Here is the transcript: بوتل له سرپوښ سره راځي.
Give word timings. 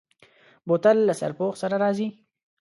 بوتل 0.67 0.97
له 1.07 1.13
سرپوښ 1.19 1.53
سره 1.61 1.75
راځي. 1.83 2.07